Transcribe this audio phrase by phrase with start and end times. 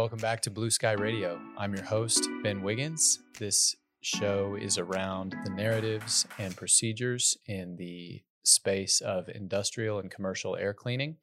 [0.00, 1.38] Welcome back to Blue Sky Radio.
[1.58, 3.18] I'm your host, Ben Wiggins.
[3.38, 10.56] This show is around the narratives and procedures in the space of industrial and commercial
[10.56, 11.18] air cleaning.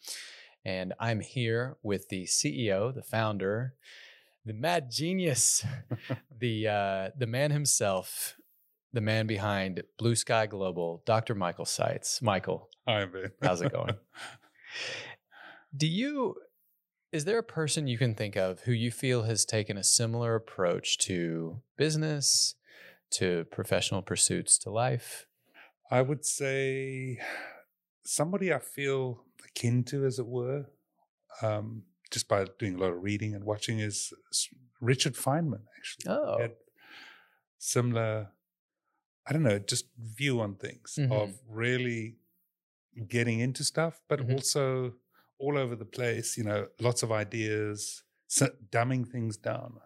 [0.63, 3.73] And I'm here with the CEO, the founder,
[4.45, 5.65] the mad genius,
[6.39, 8.35] the uh, the man himself,
[8.93, 11.33] the man behind Blue Sky Global, Dr.
[11.33, 12.21] Michael Seitz.
[12.21, 13.31] Michael, Hi, Ben.
[13.41, 13.95] how's it going?
[15.75, 16.35] Do you
[17.17, 20.35] is there a person you can think of who you feel has taken a similar
[20.35, 22.53] approach to business,
[23.09, 25.25] to professional pursuits, to life?
[25.89, 27.19] I would say
[28.05, 30.67] somebody I feel akin to, as it were,
[31.41, 34.13] um, just by doing a lot of reading and watching, is
[34.79, 35.63] Richard Feynman.
[35.75, 36.49] Actually, Oh,
[37.57, 38.27] similar.
[39.25, 41.11] I don't know, just view on things Mhm.
[41.11, 42.19] of really
[43.07, 44.33] getting into stuff, but Mhm.
[44.33, 44.93] also
[45.39, 46.37] all over the place.
[46.37, 49.79] You know, lots of ideas, s- dumbing things down.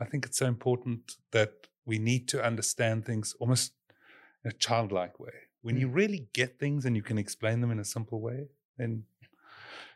[0.00, 3.72] I think it's so important that we need to understand things almost
[4.44, 5.32] in a childlike way.
[5.62, 5.94] When you mm.
[5.94, 9.04] really get things and you can explain them in a simple way, then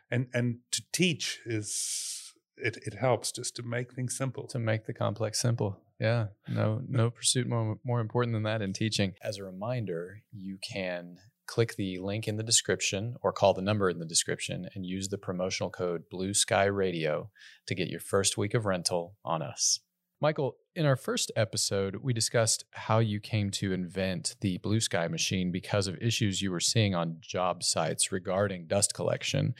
[0.09, 4.47] and and to teach is it it helps just to make things simple.
[4.47, 5.79] to make the complex simple.
[5.99, 9.13] Yeah, no, no pursuit more more important than that in teaching.
[9.21, 13.89] As a reminder, you can click the link in the description or call the number
[13.89, 17.31] in the description and use the promotional code Blue Sky Radio
[17.65, 19.79] to get your first week of rental on us.
[20.19, 25.07] Michael, in our first episode, we discussed how you came to invent the Blue Sky
[25.07, 29.53] machine because of issues you were seeing on job sites regarding dust collection.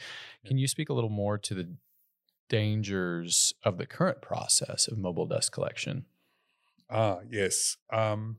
[0.44, 1.76] Can you speak a little more to the
[2.48, 6.06] dangers of the current process of mobile dust collection?
[6.90, 7.76] Ah, yes.
[7.92, 8.38] Um,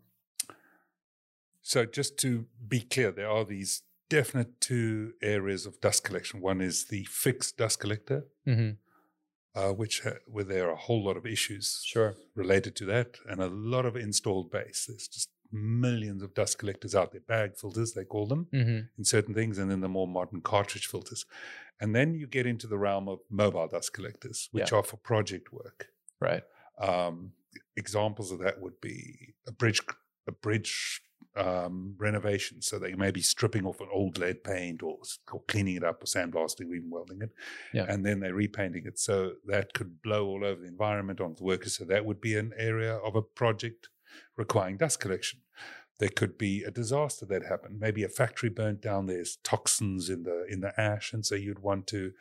[1.71, 2.29] so just to
[2.73, 6.41] be clear, there are these definite two areas of dust collection.
[6.41, 8.71] One is the fixed dust collector, Mm-hmm.
[9.59, 12.11] uh, which ha- where there are a whole lot of issues Sure.
[12.35, 14.79] related to that, and a lot of installed base.
[14.87, 18.79] There's just millions of dust collectors out there, bag filters they call them Mm-hmm.
[18.99, 21.25] in certain things, and then the more modern cartridge filters.
[21.81, 25.47] And then you get into the realm of mobile dust collectors, which are for project
[25.53, 25.79] work.
[26.19, 26.43] Right.
[26.89, 27.33] Um,
[27.83, 29.81] examples of that would be a bridge,
[30.27, 31.01] a bridge
[31.39, 32.61] um, renovation.
[32.61, 34.97] So they may be stripping off an old lead paint or,
[35.31, 37.31] or cleaning it up or sandblasting or even welding it.
[37.73, 37.85] Yeah.
[37.87, 38.99] And then they're repainting it.
[38.99, 41.77] So that could blow all over the environment onto the workers.
[41.77, 43.89] So that would be an area of a project
[44.35, 45.39] requiring dust collection.
[45.99, 47.79] There could be a disaster that happened.
[47.79, 49.05] Maybe a factory burnt down.
[49.05, 52.13] There's toxins in the in the ash, and so you'd want to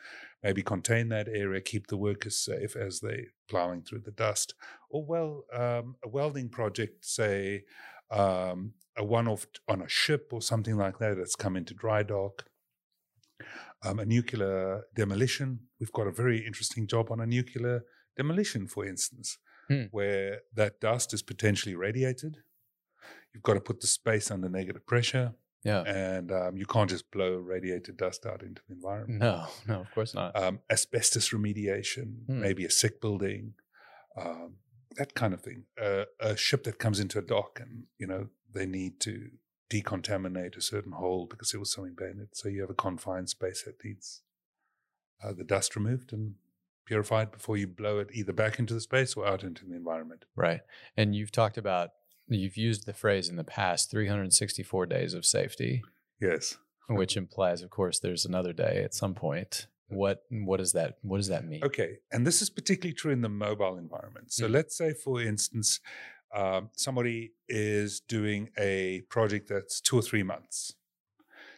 [0.43, 4.53] maybe contain that area, keep the workers safe as they plowing through the dust.
[4.89, 7.63] Or well, um, a welding project, say
[8.11, 12.45] um, a one-off on a ship or something like that that's come into dry dock.
[13.81, 15.59] Um, a nuclear demolition.
[15.79, 17.85] We've got a very interesting job on a nuclear
[18.17, 19.37] demolition, for instance,
[19.69, 19.83] Hmm.
[19.91, 22.37] where that dust is potentially radiated.
[23.33, 25.33] You've got to put the space under negative pressure,
[25.63, 25.83] Yeah.
[25.83, 29.91] and um, you can't just blow radiated dust out into the environment No, no, of
[29.91, 30.35] course not.
[30.35, 32.41] um, asbestos remediation, Hmm.
[32.41, 33.53] maybe a sick building,
[34.17, 34.57] um,
[34.97, 35.67] that kind of thing.
[35.81, 39.29] Uh, a ship that comes into a dock and you know they need to
[39.71, 42.29] decontaminate a certain hole because it was so embedded.
[42.33, 44.21] So you have a confined space that needs
[45.23, 46.35] uh, the dust removed and
[46.85, 50.25] purified before you blow it either back into the space or out into the environment.
[50.35, 50.61] right.
[50.97, 51.89] And you've talked about,
[52.27, 55.83] you've used the phrase in the past 364 days of safety,
[56.19, 56.57] Yes.
[56.87, 59.67] which implies, of course, there's another day at some point.
[59.91, 61.63] What what does that what does that mean?
[61.63, 64.31] Okay, and this is particularly true in the mobile environment.
[64.31, 64.51] So Mm.
[64.51, 65.79] let's say, for instance,
[66.35, 70.73] um, somebody is doing a project that's two or three months.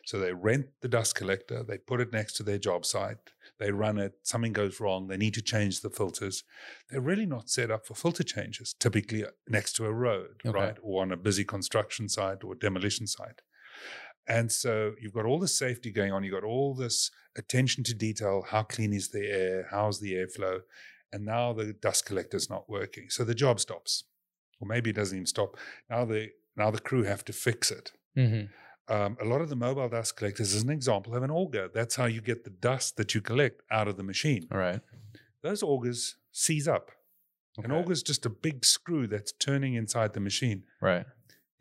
[0.05, 3.17] So they rent the dust collector, they put it next to their job site,
[3.59, 6.43] they run it, something goes wrong, they need to change the filters.
[6.89, 10.57] They're really not set up for filter changes, typically uh, next to a road, Okay.
[10.57, 10.77] right?
[10.81, 13.41] Or on a busy construction site or demolition site.
[14.27, 17.93] And so you've got all this safety going on, you've got all this attention to
[17.93, 20.61] detail how clean is the air, how's the airflow,
[21.13, 23.09] and now the dust collector's not working.
[23.09, 24.05] So the job stops.
[24.61, 25.57] Or maybe it doesn't even stop.
[25.89, 27.91] Now the now the crew have to fix it.
[28.15, 28.43] hmm
[28.87, 31.69] Um, a lot of the mobile dust collectors, as an example, have an auger.
[31.73, 34.43] That's how you get the dust that you collect out of the machine.
[34.51, 34.81] All right.
[35.43, 36.91] Those augers seize up.
[37.57, 37.73] An Okay.
[37.81, 40.63] auger is just a big screw that's turning inside the machine.
[40.81, 41.05] Right.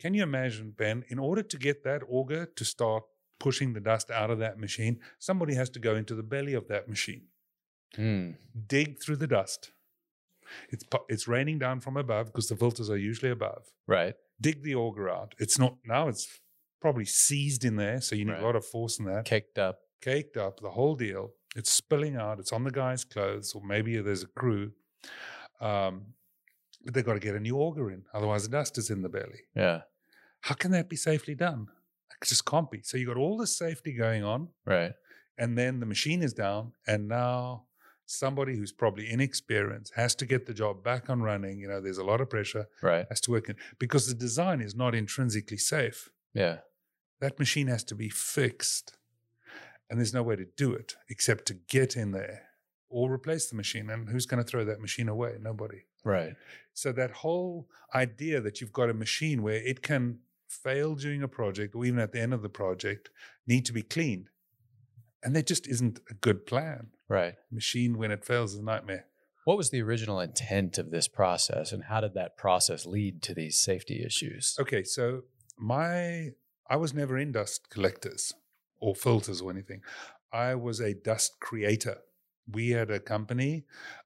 [0.01, 3.03] Can you imagine, Ben, in order to get that auger to start
[3.39, 6.67] pushing the dust out of that machine, somebody has to go into the belly of
[6.67, 7.23] that machine,
[7.97, 8.35] Mm.
[8.67, 9.71] dig through the dust.
[10.69, 13.63] It's, it's raining down from above because the filters are usually above.
[13.87, 14.15] Right.
[14.39, 15.35] Dig the auger out.
[15.39, 16.27] It's not, now it's
[16.81, 18.01] probably seized in there.
[18.01, 18.41] So you need Right.
[18.41, 19.25] a lot of force in that.
[19.25, 19.79] Caked up.
[20.01, 21.33] Caked up, the whole deal.
[21.55, 22.39] It's spilling out.
[22.39, 24.71] It's on the guy's clothes, or maybe there's a crew.
[25.59, 26.13] Um,
[26.83, 29.09] but they've got to get a new auger in, otherwise the dust is in the
[29.09, 29.41] belly.
[29.55, 29.81] Yeah.
[30.41, 31.67] How can that be safely done?
[32.21, 32.81] It just can't be.
[32.83, 34.93] So you got all this safety going on, Right.
[35.37, 37.65] and then the machine is down, and now
[38.11, 41.59] somebody who's probably inexperienced has to get the job back on running.
[41.59, 43.05] You know, there's a lot of pressure, Right.
[43.09, 46.09] has to work in because the design is not intrinsically safe.
[46.33, 46.59] Yeah.
[47.19, 48.97] That machine has to be fixed,
[49.89, 52.43] and there's no way to do it except to get in there
[52.89, 53.89] or replace the machine.
[53.89, 55.37] And who's going to throw that machine away?
[55.39, 55.85] Nobody.
[56.03, 56.33] Right.
[56.73, 61.27] So that whole idea that you've got a machine where it can fail during a
[61.27, 63.09] project or even at the end of the project
[63.47, 64.29] need to be cleaned.
[65.23, 66.87] And there just isn't a good plan.
[67.07, 67.35] Right.
[67.51, 69.05] Machine when it fails is a nightmare.
[69.43, 73.33] What was the original intent of this process and how did that process lead to
[73.33, 74.55] these safety issues?
[74.59, 75.23] Okay, so
[75.57, 76.29] my
[76.69, 78.33] I was never in dust collectors
[78.79, 79.81] or filters or anything.
[80.31, 81.97] I was a dust creator.
[82.49, 83.65] We had a company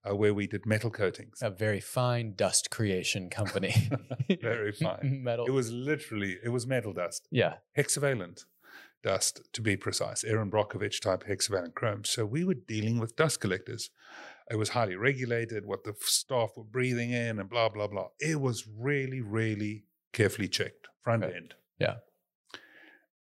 [0.10, 1.40] uh, where we did metal coatings.
[1.42, 3.74] A very fine dust creation company.
[4.42, 5.22] Very fine.
[5.24, 5.46] Metal.
[5.46, 7.28] It was literally it was metal dust.
[7.32, 7.56] yeah.
[7.78, 8.46] hexavalent
[9.06, 12.04] dust to be precise, Erin Brockovich type hexavalent chrome.
[12.04, 13.90] So we were dealing with dust collectors.
[14.52, 18.08] It was highly regulated, what the staff were breathing in, and blah, blah, blah.
[18.20, 21.36] It was really, really carefully checked, front Right.
[21.36, 21.54] end.
[21.80, 21.98] Yeah.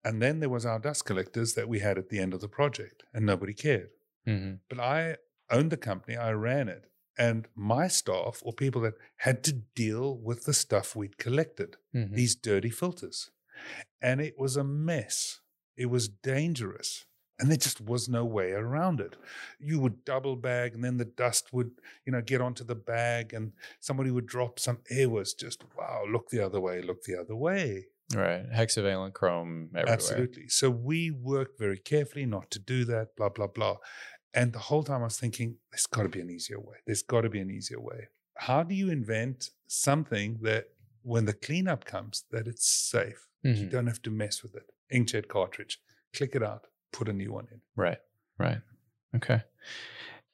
[0.04, 2.48] And then there was our dust collectors that we had at the end of the
[2.48, 3.90] project, and nobody cared.
[4.26, 5.16] hmm But I
[5.50, 6.84] owned the company, I ran it,
[7.18, 12.14] and my staff or people that had to deal with the stuff we'd collected hmm
[12.14, 13.30] these dirty filters.
[14.02, 15.40] And it was a mess.
[15.76, 17.04] It was dangerous.
[17.40, 19.16] And there just was no way around it.
[19.58, 21.72] You would double bag, and then the dust would,
[22.06, 24.78] you know, get onto the bag, and somebody would drop some.
[24.88, 26.04] It was just wow!
[26.08, 26.80] Look the other way.
[26.80, 27.86] Look the other way.
[28.14, 28.48] Right.
[28.52, 29.94] Hexavalent chrome everywhere.
[29.94, 30.48] Absolutely.
[30.48, 33.16] So we worked very carefully not to do that.
[33.16, 33.78] Blah blah blah.
[34.32, 36.76] And the whole time I was thinking, there's got to be an easier way.
[36.86, 38.08] There's got to be an easier way.
[38.36, 40.66] How do you invent something that,
[41.02, 43.26] when the cleanup comes, that it's safe?
[43.42, 43.70] You Mhm.
[43.70, 44.70] don't have to mess with it.
[44.92, 45.78] Inkjet cartridge,
[46.14, 47.60] click it out, put a new one in.
[47.76, 47.98] Right.
[48.38, 48.58] Right.
[49.16, 49.42] Okay.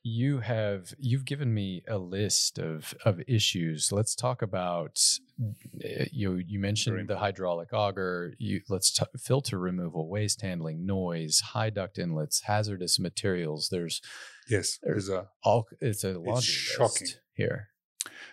[0.03, 3.93] You have you've given me a list of of issues.
[3.93, 4.99] Let's talk about
[5.39, 6.37] uh, you.
[6.37, 8.33] You mentioned the hydraulic auger.
[8.39, 13.69] You let's t- filter removal, waste handling, noise, high duct inlets, hazardous materials.
[13.71, 14.01] There's
[14.49, 15.29] Yes, There- there's a.
[15.45, 15.69] all.
[15.83, 17.03] It's a laundry shocking.
[17.03, 17.69] list here.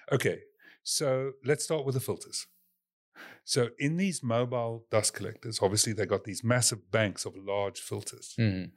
[0.09, 0.39] Okay,
[0.83, 2.47] so let's start with the filters.
[3.47, 8.35] So in these mobile dust collectors, obviously they got these massive banks of large filters.
[8.37, 8.71] Mhm.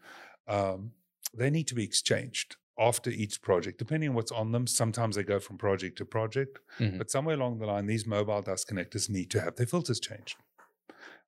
[0.46, 0.92] um,
[1.34, 4.66] they need to be exchanged after each project, depending on what's on them.
[4.66, 6.98] Sometimes they go from project to project, Mhm.
[6.98, 10.36] but somewhere along the line, these mobile dust connectors need to have their filters changed.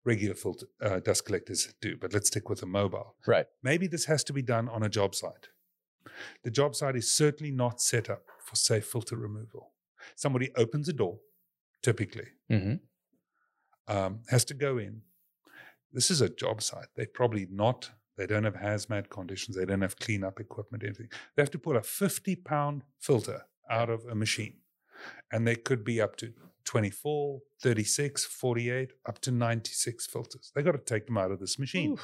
[0.05, 3.17] Regular filter, uh, dust collectors do, but let's stick with the mobile.
[3.27, 3.47] Right.
[3.63, 5.51] Maybe this has to be done on a job site.
[6.43, 9.73] The job site is certainly not set up for safe filter removal.
[10.17, 11.21] Somebody opens a door,
[11.83, 12.77] typically, hmm
[13.89, 15.03] um, has to go in.
[15.93, 16.87] This is a job site.
[16.97, 21.09] They're probably not, they don't have hazmat conditions, they don't have cleanup equipment, anything.
[21.37, 24.57] They have to pull a 50 pound filter out of a machine.
[25.33, 26.33] And there could be up to
[26.65, 30.53] 24, 36, 48, up to 96 filters.
[30.55, 31.99] They got to take them out of this machine,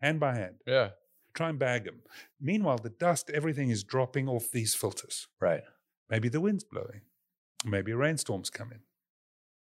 [0.00, 0.90] hand by hand, Yeah.
[1.34, 2.00] try and bag them.
[2.40, 5.26] Meanwhile, the dust, everything is dropping off these filters.
[5.40, 5.62] Right.
[6.08, 7.00] Maybe the wind's blowing.
[7.64, 8.80] Maybe a rainstorm's coming.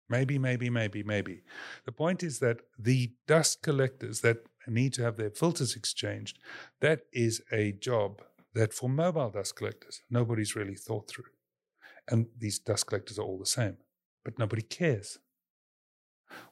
[0.10, 1.44] Maybe, maybe, maybe, maybe.
[1.86, 4.38] The point is that the dust collectors that
[4.68, 6.40] need to have their filters exchanged,
[6.82, 8.22] that is a job
[8.54, 11.26] that for mobile dust collectors, nobody's really thought through.
[12.10, 13.78] And these dust collectors are all the same,
[14.24, 15.20] but nobody cares.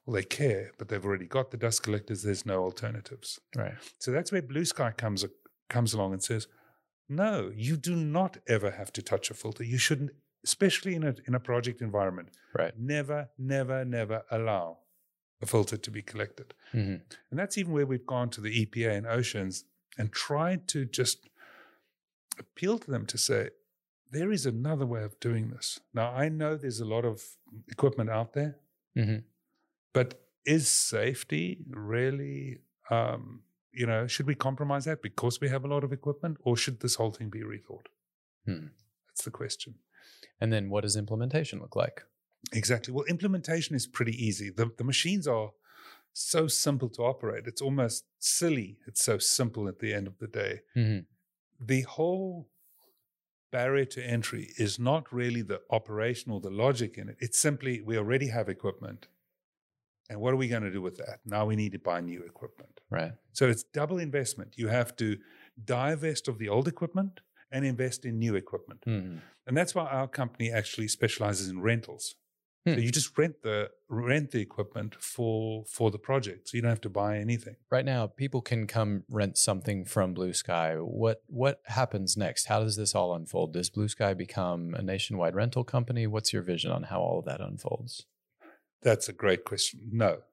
[0.05, 2.23] Well, they care, but they've already got the dust collectors.
[2.23, 3.39] There's no alternatives.
[3.55, 3.73] Right.
[3.99, 5.25] So that's where Blue Sky comes
[5.69, 6.47] comes along and says,
[7.09, 9.63] "No, you do not ever have to touch a filter.
[9.63, 10.11] You shouldn't,
[10.49, 12.29] especially in a in a project environment.
[12.57, 12.73] Right.
[12.77, 14.67] Never, never, never allow
[15.41, 16.97] a filter to be collected." hmm
[17.29, 19.63] And that's even where we've gone to the EPA and OSHA
[19.97, 21.29] and tried to just
[22.39, 23.49] appeal to them to say,
[24.11, 25.79] there is another way of doing this.
[25.93, 27.21] Now, I know there's a lot of
[27.69, 28.57] equipment out there,
[28.95, 29.17] hmm
[29.93, 30.09] but
[30.45, 32.59] is safety really,
[32.89, 36.55] um, you know, should we compromise that because we have a lot of equipment or
[36.57, 37.87] should this whole thing be rethought?
[38.45, 38.67] Hmm.
[39.07, 39.75] That's the question.
[40.39, 42.03] And then what does implementation look like?
[42.53, 42.93] Exactly.
[42.93, 44.49] Well, implementation is pretty easy.
[44.49, 45.51] The, the machines are
[46.13, 47.45] so simple to operate.
[47.47, 48.77] It's almost silly.
[48.87, 50.61] It's so simple at the end of the day.
[50.73, 50.99] hmm
[51.59, 52.49] The whole
[53.51, 57.17] barrier to entry is not really the operation or the logic in it.
[57.19, 59.07] It's simply we already have equipment.
[60.09, 61.19] And what are we going to do with that?
[61.25, 62.79] Now we need to buy new equipment.
[62.89, 63.13] Right.
[63.33, 64.53] So it's double investment.
[64.57, 65.17] You have to
[65.63, 67.21] divest of the old equipment
[67.55, 68.81] and invest in new equipment.
[68.85, 69.21] Mhm.
[69.47, 72.15] And that's why our company actually specializes in rentals.
[72.67, 72.79] So Hmm.
[72.79, 76.49] you just rent the rent the equipment for for the project.
[76.49, 77.55] So you don't have to buy anything.
[77.69, 80.75] Right now, people can come rent something from Blue Sky.
[80.79, 82.45] What what happens next?
[82.47, 83.53] How does this all unfold?
[83.53, 86.07] Does Blue Sky become a nationwide rental company?
[86.07, 88.05] What's your vision on how all of that unfolds?
[88.81, 89.89] That's a great question.
[89.93, 90.23] No.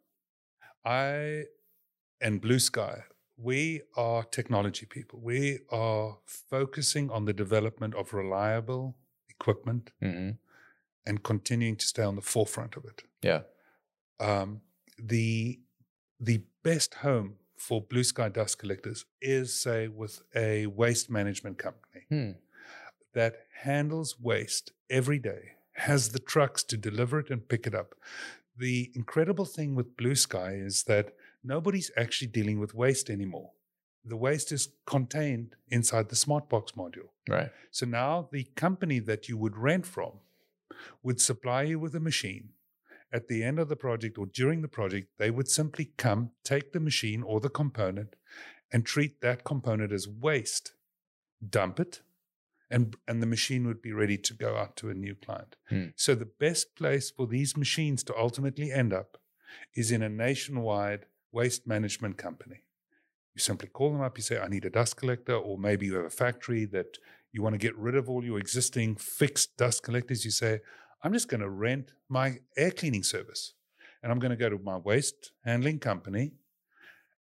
[0.84, 1.44] I
[2.20, 3.04] and Blue Sky,
[3.42, 5.20] we are technology people.
[5.20, 8.96] We are focusing on the development of reliable
[9.28, 10.30] equipment hmm
[11.04, 13.02] and continuing to stay on the forefront of it.
[13.22, 13.42] Yeah.
[14.20, 14.60] Um,
[14.96, 15.60] the
[16.20, 22.02] the best home for blue sky dust collectors is, say, with a waste management company
[22.08, 22.32] Hmm.
[23.14, 27.94] that handles waste every day, has the trucks to deliver it and pick it up.
[28.56, 33.50] The incredible thing with Blue Sky is that nobody's actually dealing with waste anymore.
[34.04, 37.10] The waste is contained inside the SmartBox module.
[37.28, 37.50] Right.
[37.70, 40.12] So now the company that you would rent from
[41.02, 42.50] would supply you with a machine.
[43.12, 46.72] At the end of the project or during the project, they would simply come, take
[46.72, 48.16] the machine or the component,
[48.72, 50.72] and treat that component as waste,
[51.46, 52.00] dump it,
[52.70, 55.56] and, and the machine would be ready to go out to a new client.
[55.68, 55.88] Hmm.
[55.94, 59.18] So the best place for these machines to ultimately end up
[59.74, 62.62] is in a nationwide waste management company.
[63.34, 65.94] You simply call them up, you say, I need a dust collector, or maybe you
[65.96, 66.98] have a factory that
[67.32, 70.24] you want to get rid of all your existing fixed dust collectors.
[70.24, 70.60] You say,
[71.02, 73.54] I'm just going to rent my air cleaning service
[74.02, 76.32] and I'm going to go to my waste handling company.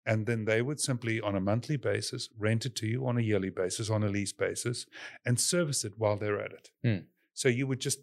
[0.04, 3.20] And then they would simply, on a monthly basis, rent it to you on a
[3.20, 4.84] yearly basis, on a lease basis,
[5.24, 6.70] and service it while they're at it.
[6.84, 7.04] Hmm.
[7.34, 8.00] So you would just,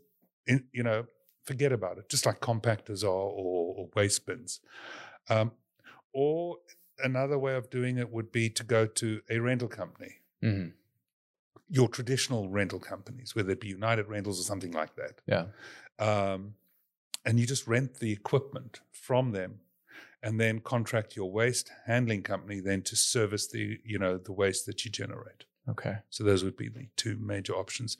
[0.48, 1.06] you know,
[1.44, 4.62] forget about it, just like compactors are or, or waste bins.
[5.30, 5.52] Um,
[6.14, 6.58] or
[7.04, 10.68] another way of doing it would be to go to a rental company hmm
[11.70, 15.22] your traditional rental companies, whether it be United Rentals or something like that.
[15.28, 15.46] Yeah.
[16.00, 16.56] Um,
[17.26, 19.60] and you just rent the equipment from them
[20.24, 24.66] and then contract your waste handling company then to service the, you know, the waste
[24.66, 25.46] that you generate.
[25.70, 25.98] Okay.
[26.10, 27.98] So those would be the two major options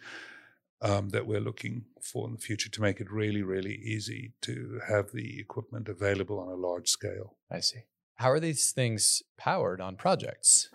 [0.82, 4.82] um, that we're looking for in the future to make it really, really easy to
[4.88, 7.36] have the equipment available on a large scale.
[7.52, 7.84] I see.
[8.20, 10.70] How are these things powered on projects?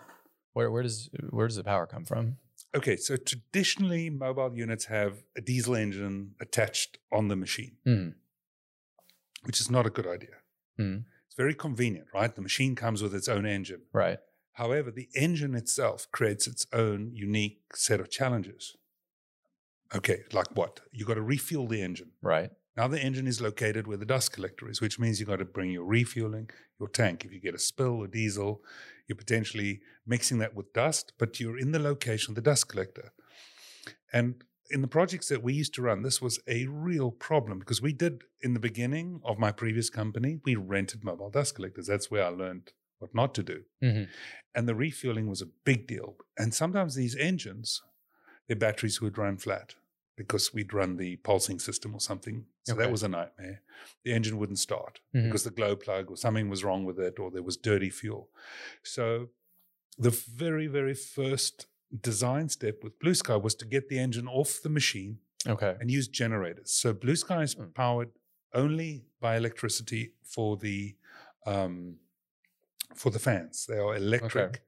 [0.53, 2.37] Where where does where does the power come from?
[2.73, 7.77] Okay, so traditionally, mobile units have a diesel engine attached on the machine.
[7.85, 8.09] hmm
[9.43, 10.37] which is not a good idea.
[10.79, 11.05] Mhm.
[11.27, 12.33] It's very convenient, right?
[12.33, 13.83] The machine comes with its own engine.
[13.93, 14.17] Right.
[14.53, 18.75] However, the engine itself creates its own unique set of challenges.
[19.93, 20.79] Okay, like what?
[20.91, 22.13] You got to refuel the engine.
[22.23, 22.49] Right.
[22.77, 25.45] Now the engine is located where the dust collector is, which means you've got to
[25.45, 27.23] bring your refueling, your tank.
[27.23, 28.61] If you get a spill or diesel,
[29.07, 33.13] you're potentially mixing that with dust, but you're in the location of the dust collector.
[34.11, 37.81] And in the projects that we used to run, this was a real problem because
[37.81, 41.87] we did in the beginning of my previous company, we rented mobile dust collectors.
[41.87, 43.63] That's where I learned what not to do.
[43.81, 44.03] hmm
[44.53, 46.15] And the refueling was a big deal.
[46.37, 47.81] And sometimes these engines,
[48.47, 49.75] their batteries would run flat
[50.15, 52.45] because we'd run the pulsing system or something.
[52.63, 52.83] So Okay.
[52.83, 53.61] that was a nightmare.
[54.03, 55.23] The engine wouldn't start Mhm.
[55.25, 58.29] because the glow plug or something was wrong with it or there was dirty fuel.
[58.83, 59.29] So
[59.97, 61.67] the very, very first
[62.01, 65.75] design step with Blue Sky was to get the engine off the machine Okay.
[65.79, 66.71] and use generators.
[66.71, 67.73] So Blue Sky is Mm.
[67.73, 68.11] powered
[68.53, 70.95] only by electricity for the
[71.47, 71.99] um,
[72.95, 73.67] for the fans.
[73.67, 74.63] They are electric,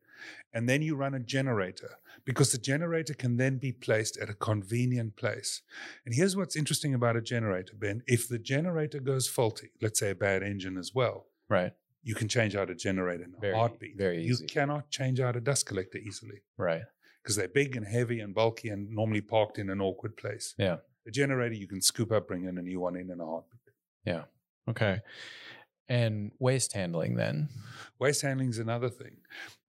[0.54, 4.34] and then you run a generator because the generator can then be placed at a
[4.34, 5.62] convenient place.
[6.06, 8.04] And here's what's interesting about a generator, Ben.
[8.08, 11.74] If the generator goes faulty, let's say a bad engine as well, Right.
[12.04, 13.98] you can change out a generator in a Very- heartbeat.
[13.98, 14.44] very easy.
[14.44, 16.84] you cannot change out a dust collector easily Right.
[17.22, 20.56] because they're big and heavy and bulky and normally parked in an awkward place.
[20.58, 20.78] Yeah.
[21.06, 23.62] A generator you can scoop up, bring in a new one in in a heartbeat.
[24.06, 24.26] Yeah.
[24.68, 25.00] Okay.
[25.90, 27.50] And waste handling then.
[28.00, 29.18] Waste handling is another thing.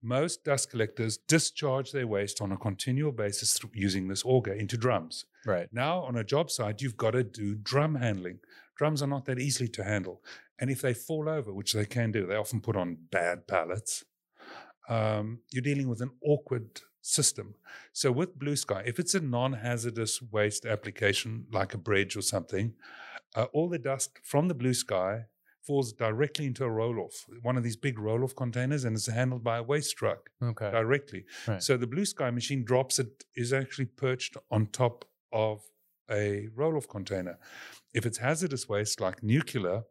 [0.02, 5.25] Most dust collectors discharge their waste on a continual basis using this auger into drums.
[5.46, 5.68] Right.
[5.72, 8.40] Now, on a job site, you've got to do drum handling.
[8.76, 10.22] Drums are not that easily to handle.
[10.58, 14.04] And if they fall over, which they can do, they often put on bad pallets,
[14.88, 17.54] um, you're dealing with an awkward system.
[17.92, 22.22] So, with Blue Sky, if it's a non hazardous waste application like a bridge or
[22.22, 22.75] something,
[23.34, 25.26] uh, all the dust from the Blue Sky
[25.68, 29.06] falls directly into a roll off, one of these big roll off containers, and it's
[29.06, 30.70] handled by a waste truck Okay.
[30.70, 31.22] directly.
[31.46, 31.62] Right.
[31.62, 35.56] So the blue sky machine drops it is actually perched on top of
[36.10, 37.38] a roll-off container.
[37.92, 39.82] If it's hazardous waste like nuclear,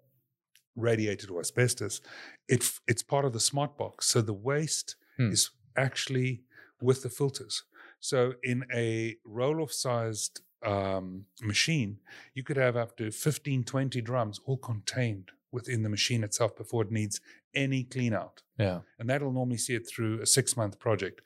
[0.76, 2.02] radiated or asbestos,
[2.48, 4.08] it it's part of the smart box.
[4.08, 5.32] So the waste Hmm.
[5.32, 6.44] is actually
[6.82, 7.56] with the filters.
[8.00, 12.00] So in a roll off sized um, machine,
[12.34, 16.84] you could have up to 15, 20 drums all contained within the machine itself before
[16.84, 17.20] it needs
[17.56, 18.44] any clean out.
[18.58, 18.80] Yeah.
[19.00, 21.22] And that'll normally see it through a six month project.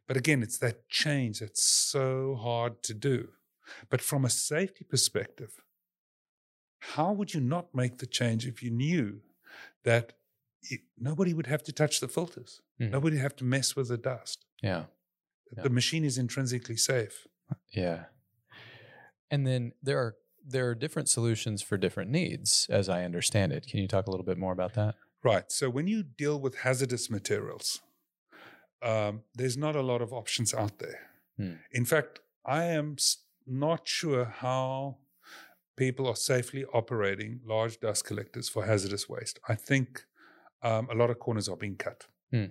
[0.08, 3.30] But again, it's that change that's so hard to do.
[3.92, 5.62] But from a safety perspective,
[6.80, 9.22] how would you not make the change if you knew
[9.84, 10.14] that
[10.64, 12.60] it, nobody would have to touch the filters?
[12.82, 12.90] Mhm.
[12.90, 14.46] Nobody would have to mess with the dust.
[14.64, 14.86] Yeah.
[15.56, 15.62] Yeah.
[15.62, 17.28] The machine is intrinsically safe.
[17.72, 18.06] Yeah.
[19.30, 23.68] And then there are there are different solutions for different needs, as I understand it.
[23.68, 24.96] Can you talk a little bit more about that?
[25.24, 25.52] Right.
[25.52, 27.82] So when you deal with hazardous materials,
[28.82, 31.00] um, there's not a lot of options out there.
[31.38, 31.54] Hmm.
[31.72, 32.96] In fact, I am
[33.46, 34.98] not sure how
[35.76, 39.40] people are safely operating large dust collectors for hazardous waste.
[39.48, 40.06] I think
[40.62, 42.46] um, a lot of corners are being cut Hmm.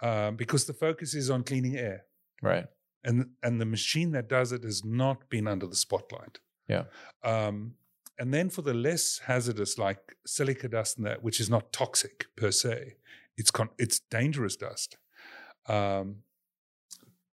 [0.00, 2.04] um, because the focus is on cleaning air.
[2.42, 2.66] Right.
[3.04, 6.38] And, and the machine that does it has not been under the spotlight.
[6.68, 6.84] Yeah.
[7.24, 7.74] Um,
[8.18, 12.26] and then for the less hazardous, like silica dust and that, which is not toxic
[12.36, 12.94] per se,
[13.36, 14.96] it's con- it's dangerous dust.
[15.66, 16.16] Um,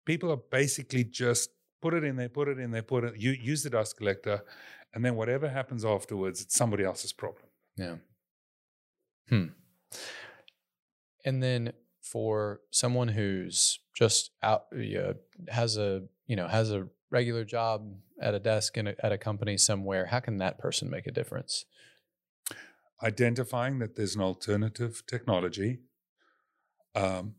[0.05, 3.17] people are basically just put it in there, put it in there, put it.
[3.17, 4.43] You use the dust collector,
[4.93, 7.45] and then whatever happens afterwards, it's somebody else's problem.
[7.77, 7.95] Yeah.
[9.27, 9.45] Hmm.
[11.25, 15.13] And then for someone who's just out, yeah,
[15.49, 17.77] has a you know has a regular job
[18.21, 21.11] at a desk in a, at a company somewhere, how can that person make a
[21.11, 21.65] difference?
[23.01, 25.79] Identifying that there's an alternative technology,
[26.95, 27.35] um,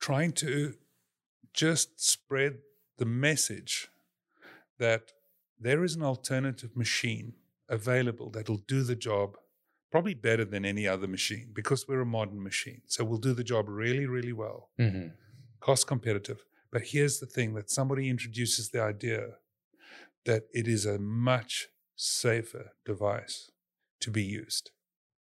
[0.00, 0.74] trying to
[1.52, 2.58] just spread
[2.96, 3.88] the message
[4.78, 5.12] that
[5.60, 7.34] there is an alternative machine
[7.68, 9.36] available that'll do the job
[9.90, 12.82] probably better than any other machine because we're a modern machine.
[12.86, 15.08] So we'll do the job really, really well, Mm-hmm.
[15.60, 16.44] cost competitive.
[16.70, 19.36] But here's the thing that somebody introduces the idea
[20.26, 23.50] that it is a much safer device
[24.00, 24.70] to be used.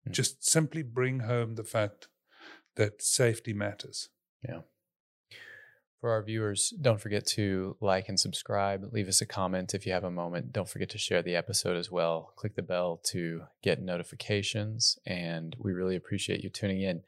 [0.09, 0.13] Mm.
[0.13, 2.09] Just simply bring home the fact
[2.77, 4.09] that safety matters.
[4.47, 4.61] Yeah.
[6.01, 8.93] For our viewers, don't forget to like and subscribe.
[8.93, 10.53] Leave us a comment if you have a moment.
[10.53, 12.33] Don't forget to share the episode as well.
[12.37, 14.99] Click the bell to get notifications.
[15.07, 17.03] And we really appreciate you tuning in.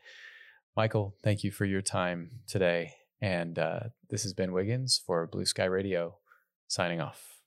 [0.76, 2.94] Michael, thank you for your time today.
[3.20, 6.16] And uh, this has been Wiggins for Blue Sky Radio,
[6.66, 7.37] signing off.